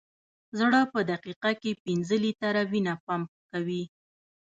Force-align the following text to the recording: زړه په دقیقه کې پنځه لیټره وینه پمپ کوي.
زړه 0.59 0.81
په 0.91 0.99
دقیقه 1.11 1.51
کې 1.61 1.79
پنځه 1.83 2.15
لیټره 2.23 2.61
وینه 2.71 2.93
پمپ 3.05 3.29
کوي. 3.51 3.83